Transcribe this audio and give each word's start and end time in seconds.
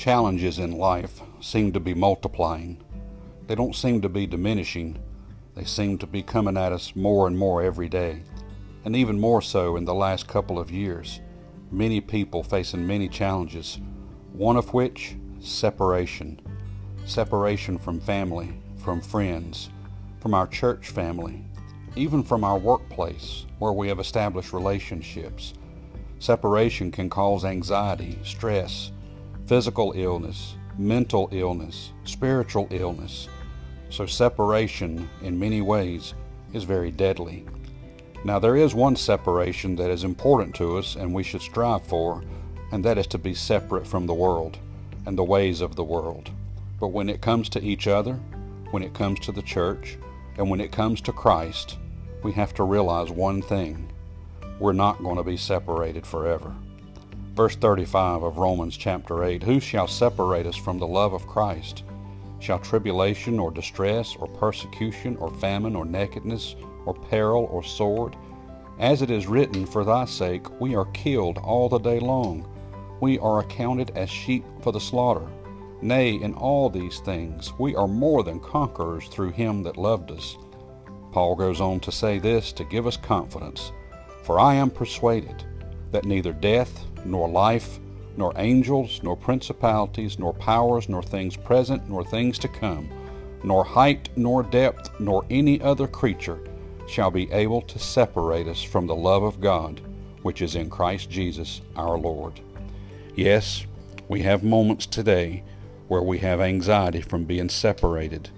Challenges 0.00 0.58
in 0.58 0.78
life 0.78 1.20
seem 1.42 1.72
to 1.72 1.78
be 1.78 1.92
multiplying. 1.92 2.82
They 3.46 3.54
don't 3.54 3.76
seem 3.76 4.00
to 4.00 4.08
be 4.08 4.26
diminishing. 4.26 4.98
They 5.54 5.64
seem 5.64 5.98
to 5.98 6.06
be 6.06 6.22
coming 6.22 6.56
at 6.56 6.72
us 6.72 6.96
more 6.96 7.26
and 7.26 7.36
more 7.36 7.62
every 7.62 7.90
day, 7.90 8.22
and 8.86 8.96
even 8.96 9.20
more 9.20 9.42
so 9.42 9.76
in 9.76 9.84
the 9.84 9.92
last 9.92 10.26
couple 10.26 10.58
of 10.58 10.70
years. 10.70 11.20
Many 11.70 12.00
people 12.00 12.42
facing 12.42 12.86
many 12.86 13.08
challenges, 13.10 13.78
one 14.32 14.56
of 14.56 14.72
which 14.72 15.16
separation. 15.38 16.40
Separation 17.04 17.76
from 17.76 18.00
family, 18.00 18.58
from 18.82 19.02
friends, 19.02 19.68
from 20.18 20.32
our 20.32 20.46
church 20.46 20.88
family, 20.88 21.44
even 21.94 22.22
from 22.22 22.42
our 22.42 22.58
workplace 22.58 23.44
where 23.58 23.72
we 23.72 23.88
have 23.88 24.00
established 24.00 24.54
relationships. 24.54 25.52
Separation 26.20 26.90
can 26.90 27.10
cause 27.10 27.44
anxiety, 27.44 28.18
stress, 28.24 28.92
physical 29.50 29.92
illness, 29.96 30.54
mental 30.78 31.28
illness, 31.32 31.90
spiritual 32.04 32.68
illness. 32.70 33.28
So, 33.88 34.06
separation 34.06 35.10
in 35.24 35.40
many 35.40 35.60
ways 35.60 36.14
is 36.52 36.62
very 36.62 36.92
deadly. 36.92 37.44
Now, 38.24 38.38
there 38.38 38.54
is 38.54 38.76
one 38.76 38.94
separation 38.94 39.74
that 39.74 39.90
is 39.90 40.04
important 40.04 40.54
to 40.54 40.78
us 40.78 40.94
and 40.94 41.12
we 41.12 41.24
should 41.24 41.42
strive 41.42 41.82
for, 41.82 42.22
and 42.70 42.84
that 42.84 42.96
is 42.96 43.08
to 43.08 43.18
be 43.18 43.34
separate 43.34 43.88
from 43.88 44.06
the 44.06 44.14
world 44.14 44.56
and 45.04 45.18
the 45.18 45.24
ways 45.24 45.62
of 45.62 45.74
the 45.74 45.82
world. 45.82 46.30
But 46.78 46.92
when 46.92 47.08
it 47.08 47.20
comes 47.20 47.48
to 47.48 47.60
each 47.60 47.88
other, 47.88 48.20
when 48.70 48.84
it 48.84 48.94
comes 48.94 49.18
to 49.18 49.32
the 49.32 49.42
church, 49.42 49.98
and 50.38 50.48
when 50.48 50.60
it 50.60 50.70
comes 50.70 51.00
to 51.00 51.12
Christ, 51.12 51.76
we 52.22 52.30
have 52.34 52.54
to 52.54 52.62
realize 52.62 53.10
one 53.10 53.42
thing 53.42 53.90
we're 54.60 54.72
not 54.74 55.02
going 55.02 55.16
to 55.16 55.24
be 55.24 55.36
separated 55.36 56.06
forever. 56.06 56.54
Verse 57.40 57.56
35 57.56 58.22
of 58.22 58.36
Romans 58.36 58.76
chapter 58.76 59.24
8 59.24 59.42
Who 59.44 59.60
shall 59.60 59.86
separate 59.86 60.44
us 60.44 60.56
from 60.56 60.78
the 60.78 60.86
love 60.86 61.14
of 61.14 61.26
Christ? 61.26 61.84
Shall 62.38 62.58
tribulation 62.58 63.38
or 63.38 63.50
distress 63.50 64.14
or 64.14 64.28
persecution 64.28 65.16
or 65.16 65.32
famine 65.32 65.74
or 65.74 65.86
nakedness 65.86 66.54
or 66.84 66.92
peril 66.92 67.48
or 67.50 67.64
sword? 67.64 68.14
As 68.78 69.00
it 69.00 69.10
is 69.10 69.26
written, 69.26 69.64
For 69.64 69.86
thy 69.86 70.04
sake 70.04 70.60
we 70.60 70.74
are 70.74 70.84
killed 70.92 71.38
all 71.38 71.70
the 71.70 71.78
day 71.78 71.98
long. 71.98 72.46
We 73.00 73.18
are 73.20 73.40
accounted 73.40 73.92
as 73.96 74.10
sheep 74.10 74.44
for 74.60 74.70
the 74.70 74.78
slaughter. 74.78 75.26
Nay, 75.80 76.16
in 76.16 76.34
all 76.34 76.68
these 76.68 76.98
things 76.98 77.54
we 77.58 77.74
are 77.74 77.88
more 77.88 78.22
than 78.22 78.40
conquerors 78.40 79.08
through 79.08 79.30
him 79.30 79.62
that 79.62 79.78
loved 79.78 80.10
us. 80.10 80.36
Paul 81.10 81.36
goes 81.36 81.62
on 81.62 81.80
to 81.80 81.90
say 81.90 82.18
this 82.18 82.52
to 82.52 82.64
give 82.64 82.86
us 82.86 82.98
confidence 82.98 83.72
For 84.24 84.38
I 84.38 84.56
am 84.56 84.68
persuaded 84.68 85.46
that 85.92 86.04
neither 86.04 86.32
death, 86.32 86.86
nor 87.04 87.28
life, 87.28 87.78
nor 88.16 88.32
angels, 88.36 89.00
nor 89.02 89.16
principalities, 89.16 90.18
nor 90.18 90.34
powers, 90.34 90.88
nor 90.88 91.02
things 91.02 91.36
present, 91.36 91.88
nor 91.88 92.04
things 92.04 92.38
to 92.38 92.48
come, 92.48 92.88
nor 93.42 93.64
height, 93.64 94.08
nor 94.16 94.42
depth, 94.42 94.90
nor 95.00 95.24
any 95.30 95.60
other 95.60 95.86
creature 95.86 96.38
shall 96.88 97.10
be 97.10 97.30
able 97.32 97.62
to 97.62 97.78
separate 97.78 98.48
us 98.48 98.62
from 98.62 98.86
the 98.86 98.94
love 98.94 99.22
of 99.22 99.40
God, 99.40 99.80
which 100.22 100.42
is 100.42 100.56
in 100.56 100.68
Christ 100.68 101.08
Jesus 101.08 101.60
our 101.76 101.96
Lord. 101.96 102.40
Yes, 103.14 103.64
we 104.08 104.22
have 104.22 104.42
moments 104.42 104.86
today 104.86 105.44
where 105.88 106.02
we 106.02 106.18
have 106.18 106.40
anxiety 106.40 107.00
from 107.00 107.24
being 107.24 107.48
separated. 107.48 108.28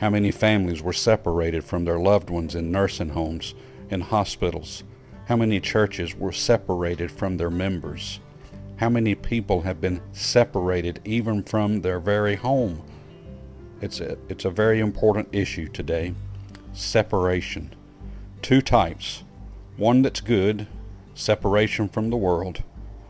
How 0.00 0.10
many 0.10 0.30
families 0.30 0.82
were 0.82 0.92
separated 0.92 1.64
from 1.64 1.84
their 1.84 1.98
loved 1.98 2.30
ones 2.30 2.54
in 2.54 2.70
nursing 2.70 3.10
homes, 3.10 3.54
in 3.90 4.00
hospitals? 4.00 4.82
How 5.26 5.36
many 5.36 5.58
churches 5.58 6.14
were 6.14 6.32
separated 6.32 7.10
from 7.10 7.38
their 7.38 7.50
members? 7.50 8.20
How 8.76 8.90
many 8.90 9.14
people 9.14 9.62
have 9.62 9.80
been 9.80 10.02
separated 10.12 11.00
even 11.02 11.42
from 11.42 11.80
their 11.80 11.98
very 11.98 12.36
home? 12.36 12.82
It's 13.80 14.00
a, 14.00 14.18
it's 14.28 14.44
a 14.44 14.50
very 14.50 14.80
important 14.80 15.28
issue 15.32 15.68
today. 15.68 16.14
Separation. 16.74 17.74
Two 18.42 18.60
types. 18.60 19.24
One 19.78 20.02
that's 20.02 20.20
good, 20.20 20.66
separation 21.14 21.88
from 21.88 22.10
the 22.10 22.18
world. 22.18 22.62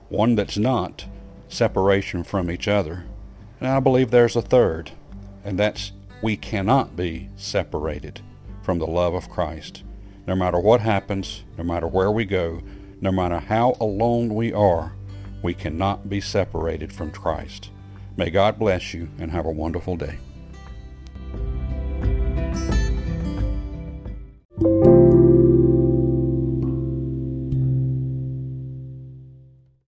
One 0.08 0.36
that's 0.36 0.56
not, 0.56 1.06
separation 1.48 2.22
from 2.22 2.48
each 2.48 2.68
other. 2.68 3.06
And 3.58 3.68
I 3.68 3.80
believe 3.80 4.12
there's 4.12 4.36
a 4.36 4.42
third, 4.42 4.92
and 5.44 5.58
that's 5.58 5.90
we 6.22 6.36
cannot 6.36 6.94
be 6.94 7.30
separated 7.34 8.20
from 8.62 8.78
the 8.78 8.86
love 8.86 9.14
of 9.14 9.28
Christ. 9.28 9.82
No 10.26 10.34
matter 10.34 10.58
what 10.58 10.80
happens, 10.80 11.44
no 11.58 11.64
matter 11.64 11.86
where 11.86 12.10
we 12.10 12.24
go, 12.24 12.62
no 13.00 13.12
matter 13.12 13.38
how 13.38 13.76
alone 13.80 14.34
we 14.34 14.52
are, 14.52 14.92
we 15.42 15.52
cannot 15.52 16.08
be 16.08 16.20
separated 16.20 16.92
from 16.92 17.10
Christ. 17.10 17.70
May 18.16 18.30
God 18.30 18.58
bless 18.58 18.94
you 18.94 19.08
and 19.18 19.30
have 19.30 19.44
a 19.44 19.50
wonderful 19.50 19.96
day. 19.96 20.18